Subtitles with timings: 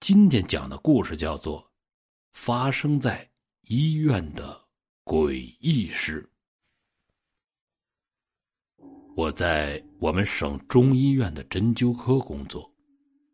[0.00, 1.60] 今天讲的故事叫做
[2.32, 3.28] 《发生在
[3.64, 4.58] 医院的
[5.04, 6.26] 诡异事》。
[9.14, 12.72] 我在我们省中医院的针灸科工作，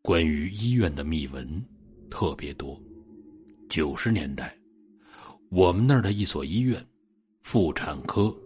[0.02, 1.64] 关于医院的秘闻
[2.10, 2.76] 特别多。
[3.68, 4.58] 九十年代，
[5.52, 6.84] 我们那儿的一所医院
[7.42, 8.36] 妇产科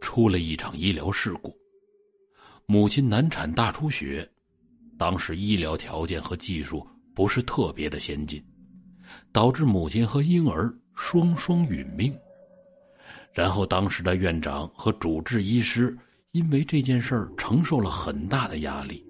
[0.00, 1.52] 出了一场医疗事故，
[2.64, 4.30] 母亲难产大出血，
[4.96, 6.86] 当时医疗条件和技术。
[7.16, 8.44] 不是特别的先进，
[9.32, 12.14] 导致母亲和婴儿双双殒命。
[13.32, 15.96] 然后，当时的院长和主治医师
[16.32, 19.02] 因为这件事儿承受了很大的压力。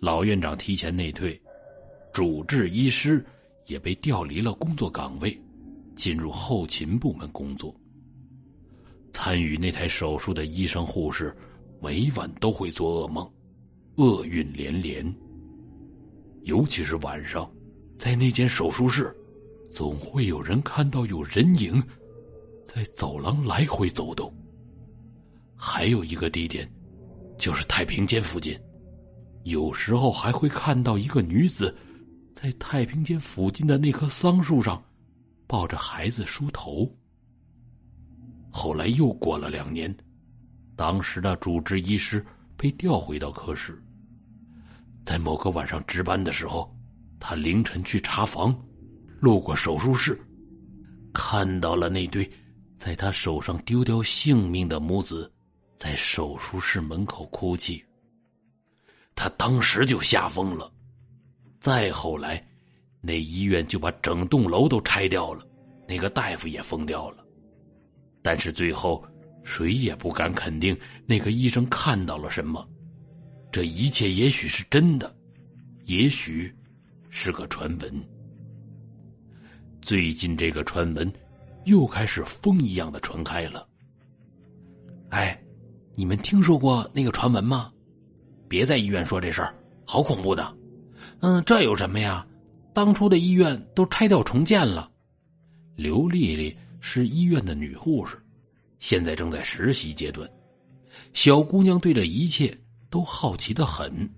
[0.00, 1.40] 老院长提前内退，
[2.12, 3.24] 主治医师
[3.66, 5.40] 也被调离了工作岗位，
[5.94, 7.72] 进入后勤部门工作。
[9.12, 11.32] 参与那台手术的医生护士，
[11.80, 13.32] 每晚都会做噩梦，
[13.98, 15.14] 厄运连连。
[16.42, 17.50] 尤其是晚上，
[17.98, 19.14] 在那间手术室，
[19.72, 21.82] 总会有人看到有人影
[22.64, 24.32] 在走廊来回走动。
[25.54, 26.70] 还有一个地点，
[27.36, 28.58] 就是太平间附近，
[29.42, 31.76] 有时候还会看到一个女子
[32.34, 34.82] 在太平间附近的那棵桑树上
[35.46, 36.90] 抱着孩子梳头。
[38.50, 39.94] 后来又过了两年，
[40.76, 42.24] 当时的主治医师
[42.56, 43.82] 被调回到科室。
[45.08, 46.70] 在某个晚上值班的时候，
[47.18, 48.54] 他凌晨去查房，
[49.20, 50.20] 路过手术室，
[51.14, 52.30] 看到了那对
[52.76, 55.32] 在他手上丢掉性命的母子，
[55.78, 57.82] 在手术室门口哭泣。
[59.14, 60.70] 他当时就吓疯了。
[61.58, 62.46] 再后来，
[63.00, 65.42] 那医院就把整栋楼都拆掉了，
[65.88, 67.24] 那个大夫也疯掉了。
[68.20, 69.02] 但是最后，
[69.42, 72.68] 谁也不敢肯定那个医生看到了什么。
[73.50, 75.14] 这一切也许是真的，
[75.84, 76.54] 也许
[77.08, 78.04] 是个传闻。
[79.80, 81.10] 最近这个传闻
[81.64, 83.66] 又开始风一样的传开了。
[85.08, 85.40] 哎，
[85.94, 87.72] 你们听说过那个传闻吗？
[88.48, 89.54] 别在医院说这事儿，
[89.86, 90.56] 好恐怖的。
[91.20, 92.26] 嗯，这有什么呀？
[92.74, 94.90] 当初的医院都拆掉重建了。
[95.74, 98.16] 刘丽丽是医院的女护士，
[98.78, 100.28] 现在正在实习阶段。
[101.14, 102.56] 小姑娘对这一切。
[102.90, 104.08] 都好奇的很，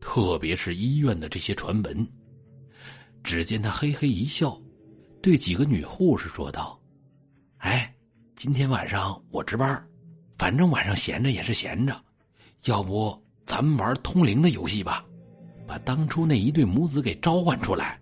[0.00, 2.06] 特别是医院的这些传闻。
[3.22, 4.60] 只见他嘿嘿一笑，
[5.22, 6.80] 对几个女护士说道
[7.58, 7.94] ：“哎，
[8.34, 9.86] 今天晚上我值班，
[10.38, 11.94] 反正晚上闲着也是闲着，
[12.64, 15.04] 要不咱们玩通灵的游戏吧，
[15.66, 18.00] 把当初那一对母子给召唤出来。”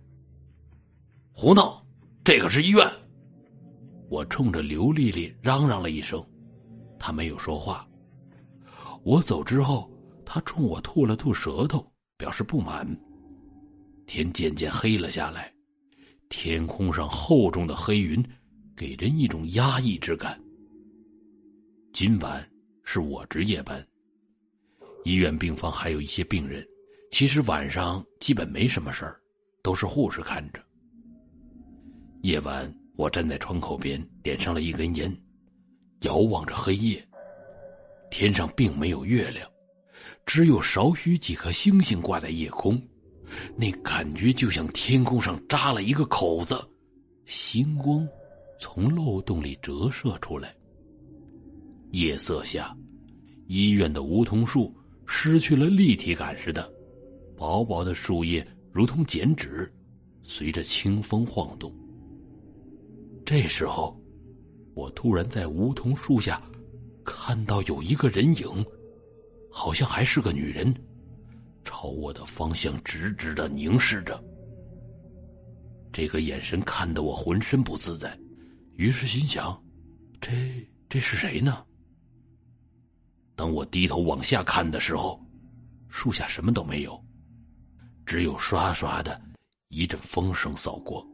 [1.31, 1.85] 胡闹！
[2.23, 2.85] 这可是医院！
[4.09, 6.25] 我冲着刘丽丽嚷嚷了一声，
[6.97, 7.87] 她没有说话。
[9.03, 9.87] 我走之后。
[10.31, 11.83] 他冲我吐了吐舌头，
[12.15, 12.87] 表示不满。
[14.05, 15.51] 天渐渐黑了下来，
[16.29, 18.23] 天空上厚重的黑云，
[18.77, 20.39] 给人一种压抑之感。
[21.93, 22.47] 今晚
[22.83, 23.83] 是我值夜班，
[25.03, 26.63] 医院病房还有一些病人，
[27.09, 29.19] 其实晚上基本没什么事儿，
[29.63, 30.63] 都是护士看着。
[32.21, 35.11] 夜晚，我站在窗口边，点上了一根烟，
[36.01, 37.03] 遥望着黑夜，
[38.11, 39.49] 天上并没有月亮。
[40.29, 42.79] 只有少许几颗星星挂在夜空，
[43.55, 46.55] 那感觉就像天空上扎了一个口子，
[47.25, 48.07] 星光
[48.59, 50.55] 从漏洞里折射出来。
[51.93, 52.77] 夜色下，
[53.47, 54.71] 医院的梧桐树
[55.07, 56.71] 失去了立体感似的，
[57.35, 59.67] 薄薄的树叶如同剪纸，
[60.21, 61.73] 随着清风晃动。
[63.25, 63.99] 这时候，
[64.75, 66.39] 我突然在梧桐树下
[67.03, 68.65] 看到有一个人影。
[69.51, 70.73] 好像还是个女人，
[71.63, 74.23] 朝我的方向直直的凝视着。
[75.91, 78.17] 这个眼神看得我浑身不自在，
[78.75, 79.61] 于是心想：
[80.21, 80.31] 这
[80.87, 81.65] 这是谁呢？
[83.35, 85.19] 等我低头往下看的时候，
[85.87, 87.03] 树下什么都没有，
[88.05, 89.19] 只有刷刷的
[89.69, 91.05] 一阵风声扫过。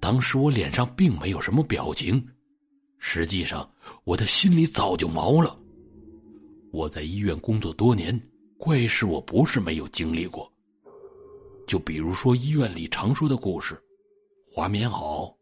[0.00, 2.26] 当时我脸上并没有什么表情，
[2.98, 3.68] 实际上
[4.04, 5.56] 我的心里早就毛了。
[6.70, 8.18] 我在医院工作多年，
[8.56, 10.50] 怪事我不是没有经历过。
[11.66, 13.80] 就比如说医院里常说的故事，
[14.50, 15.32] 滑棉袄。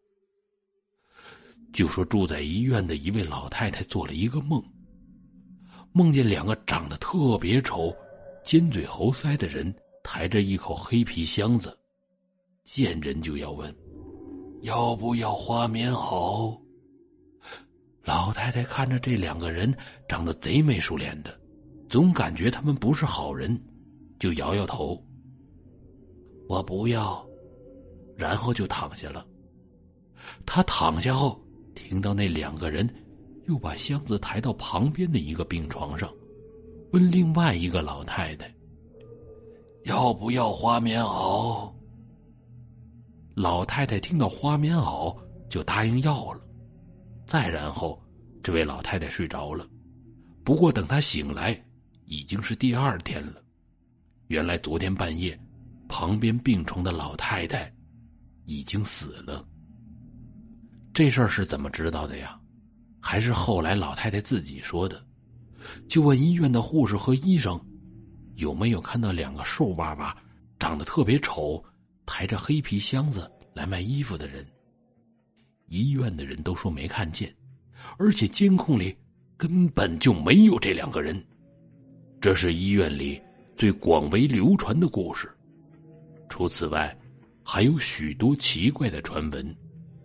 [1.73, 4.63] 就说住在医院的一位老太太做了一个梦，
[5.91, 7.95] 梦见两个长得特别丑、
[8.43, 11.77] 尖嘴猴腮的人抬着一口黑皮箱子，
[12.63, 13.73] 见人就要问
[14.63, 16.57] ：“要不要花棉袄？”
[18.07, 19.75] 老太太看着这两个人
[20.07, 21.39] 长得贼眉鼠脸的，
[21.89, 23.61] 总感觉他们不是好人，
[24.17, 24.97] 就摇摇头。
[26.47, 27.21] 我不要。”
[28.15, 29.27] 然后就躺下了。
[30.45, 31.37] 他躺下后，
[31.75, 32.89] 听到那两个人
[33.45, 36.09] 又把箱子抬到旁边的一个病床上，
[36.93, 38.49] 问另外一个老太太
[39.83, 41.69] ：“要不要花棉袄？”
[43.35, 45.13] 老太太听到花棉袄，
[45.49, 46.46] 就答应要了。
[47.27, 48.01] 再然后，
[48.41, 49.67] 这位老太太睡着了。
[50.45, 51.61] 不过等她醒来，
[52.05, 53.43] 已经是第二天了。
[54.27, 55.37] 原来昨天半夜，
[55.89, 57.71] 旁边病床的老太太
[58.45, 59.45] 已经死了。
[60.93, 62.39] 这事儿是怎么知道的呀？
[63.01, 65.05] 还是后来老太太自己说的？
[65.87, 67.59] 就问医院的护士和医生，
[68.35, 70.15] 有没有看到两个瘦巴巴、
[70.57, 71.61] 长得特别丑、
[72.05, 74.45] 抬着黑皮箱子来卖衣服的人？
[75.67, 77.33] 医院的人都说没看见，
[77.97, 78.95] 而且监控里
[79.37, 81.21] 根本就没有这两个人。
[82.19, 83.21] 这是医院里
[83.55, 85.29] 最广为流传的故事。
[86.29, 86.97] 除此外，
[87.43, 89.55] 还有许多奇怪的传闻。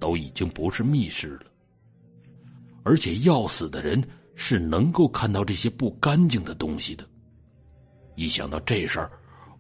[0.03, 1.45] 都已经不是密室了，
[2.83, 4.03] 而且要死的人
[4.35, 7.09] 是能够看到这些不干净的东西的。
[8.17, 9.13] 一想到这事儿，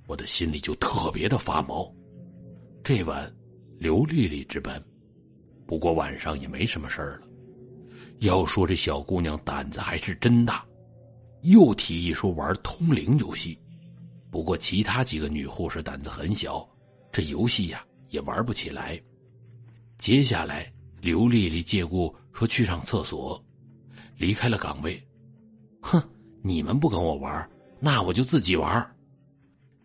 [0.09, 1.89] 我的心里就特别的发毛。
[2.83, 3.33] 这晚
[3.79, 4.83] 刘丽丽值班，
[5.67, 7.29] 不过晚上也没什么事儿了。
[8.21, 10.65] 要说这小姑娘胆子还是真大，
[11.43, 13.59] 又提议说玩通灵游戏。
[14.31, 16.67] 不过其他几个女护士胆子很小，
[17.11, 19.01] 这游戏呀也玩不起来。
[19.99, 23.45] 接下来，刘丽丽借故说去上厕所，
[24.17, 25.03] 离开了岗位。
[25.81, 26.01] 哼，
[26.43, 27.51] 你们不跟我玩，
[27.81, 28.97] 那我就自己玩。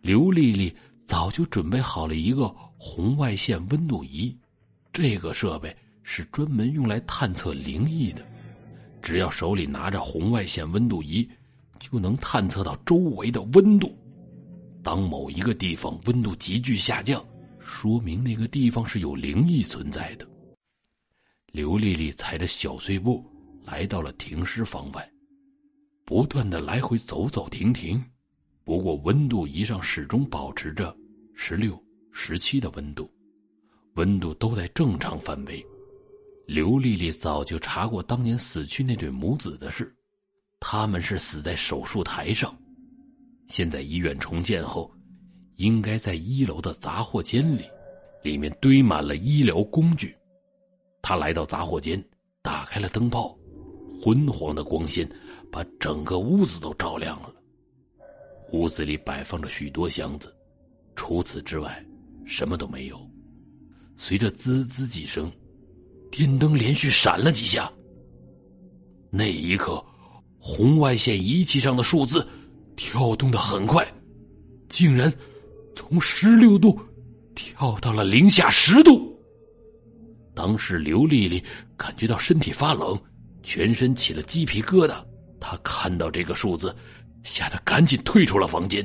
[0.00, 0.72] 刘丽丽
[1.04, 2.46] 早就准备好了一个
[2.78, 4.37] 红外线温度仪，
[5.00, 5.72] 这个设备
[6.02, 8.26] 是专门用来探测灵异的。
[9.00, 11.30] 只要手里拿着红外线温度仪，
[11.78, 13.96] 就能探测到周围的温度。
[14.82, 17.24] 当某一个地方温度急剧下降。
[17.60, 20.26] 说明那个地方是有灵异存在的。
[21.52, 23.22] 刘丽丽踩着小碎步
[23.62, 25.08] 来到了停尸房外，
[26.04, 28.02] 不断的来回走走停停。
[28.64, 30.96] 不过温度仪上始终保持着
[31.34, 31.78] 十六、
[32.10, 33.08] 十七的温度，
[33.98, 35.64] 温度都在正常范围。
[36.46, 39.92] 刘丽丽早就查过当年死去那对母子的事，
[40.60, 42.56] 他们是死在手术台上。
[43.48, 44.90] 现在医院重建后。
[45.56, 47.64] 应该在一楼的杂货间里，
[48.22, 50.16] 里面堆满了医疗工具。
[51.02, 52.00] 他来到杂货间，
[52.42, 53.36] 打开了灯泡，
[54.00, 55.04] 昏黄的光线
[55.50, 57.34] 把整个屋子都照亮了。
[58.52, 60.32] 屋子里摆放着许多箱子，
[60.94, 61.84] 除此之外，
[62.24, 63.07] 什么都没有。
[63.98, 65.30] 随着滋滋几声，
[66.10, 67.70] 电灯连续闪了几下。
[69.10, 69.84] 那一刻，
[70.38, 72.26] 红外线仪器上的数字
[72.76, 73.86] 跳动的很快，
[74.70, 75.12] 竟然。
[75.74, 76.76] 从十六度
[77.36, 79.16] 跳到了零下十度。
[80.34, 81.40] 当时刘丽丽
[81.76, 83.00] 感觉到身体发冷，
[83.44, 84.96] 全身起了鸡皮疙瘩。
[85.38, 86.74] 她看到这个数字，
[87.22, 88.84] 吓得赶紧退出了房间。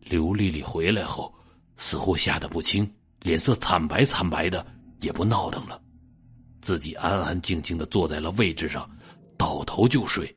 [0.00, 1.30] 刘丽丽回来后，
[1.76, 2.90] 似乎吓得不轻，
[3.22, 4.64] 脸色惨白惨白的，
[5.00, 5.80] 也不闹腾了，
[6.60, 8.88] 自己安安静静的坐在了位置上，
[9.36, 10.36] 倒头就睡。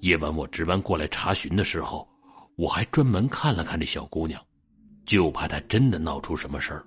[0.00, 2.08] 夜晚我值班过来查询的时候。
[2.56, 4.38] 我还专门看了看这小姑娘，
[5.06, 6.84] 就怕她真的闹出什么事儿。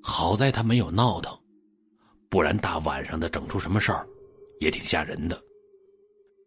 [0.00, 1.36] 好在她没有闹腾，
[2.28, 4.06] 不然大晚上的整出什么事儿，
[4.60, 5.42] 也挺吓人的。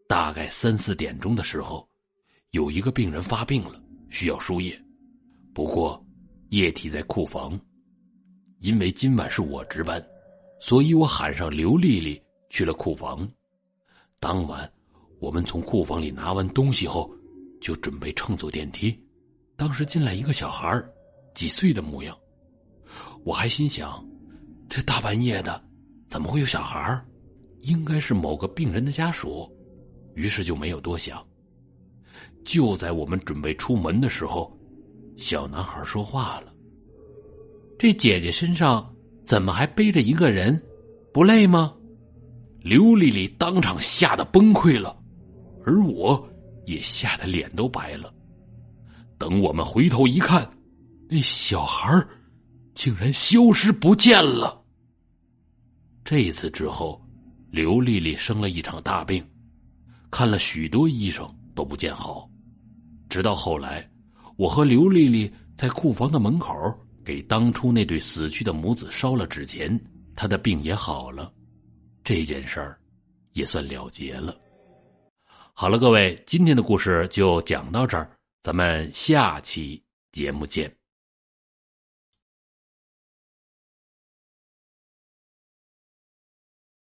[0.08, 1.86] 大概三四点钟的时候，
[2.52, 4.82] 有一个病人发病了，需要输液，
[5.54, 6.02] 不过
[6.50, 7.60] 液体在库房。
[8.60, 10.06] 因为今晚是我值班，
[10.60, 13.28] 所以我喊上刘丽丽去了库房。
[14.20, 14.70] 当晚，
[15.20, 17.10] 我们从库房里拿完东西后。
[17.62, 18.98] 就准备乘坐电梯，
[19.58, 20.82] 当时进来一个小孩
[21.36, 22.18] 几岁的模样。
[23.26, 24.02] 我还心想，
[24.70, 25.62] 这大半夜的，
[26.08, 27.06] 怎么会有小孩
[27.64, 29.54] 应该是某个病人的家属，
[30.16, 31.22] 于是就没有多想。
[32.46, 34.58] 就在我们准备出门的时候，
[35.20, 36.54] 小男孩说话了
[37.78, 38.96] ：“这姐姐身上
[39.26, 40.60] 怎么还背着一个人？
[41.14, 41.76] 不累吗？”
[42.64, 44.98] 刘丽丽当场吓得崩溃了，
[45.66, 46.26] 而我。
[46.66, 48.14] 也吓得脸都白了。
[49.18, 50.48] 等我们回头一看，
[51.10, 52.08] 那小孩
[52.76, 54.64] 竟然消失不见了。
[56.04, 57.04] 这次之后，
[57.50, 59.28] 刘丽丽生了一场大病，
[60.12, 62.30] 看了许多医生都不见好。
[63.10, 63.90] 直到后来，
[64.40, 66.56] 我和刘丽丽在库房的门口
[67.04, 69.78] 给当初那对死去的母子烧了纸钱，
[70.16, 71.30] 她的病也好了，
[72.06, 72.80] 这件事儿
[73.34, 74.34] 也算了结了。
[75.54, 78.10] 好了，各位，今天的故事就讲到这儿，
[78.42, 80.79] 咱们下期节目见。